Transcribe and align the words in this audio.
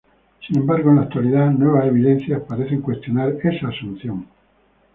Sin 0.47 0.57
embargo, 0.57 0.89
en 0.89 0.95
la 0.95 1.03
actualidad, 1.03 1.51
nuevas 1.51 1.85
evidencias 1.85 2.41
parecen 2.47 2.81
cuestionar 2.81 3.35
esa 3.43 3.67
asunción. 3.67 4.25